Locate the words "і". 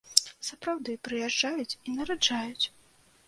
1.87-1.95